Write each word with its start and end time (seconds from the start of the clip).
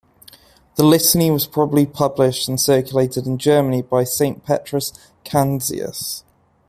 The 0.77 0.83
litany 0.83 1.29
was 1.29 1.45
probably 1.45 1.85
published 1.85 2.47
and 2.49 2.59
circulated 2.59 3.27
in 3.27 3.37
Germany 3.37 3.83
by 3.83 4.03
Saint 4.03 4.43
Petrus 4.43 4.91
Canisius. 5.23 6.23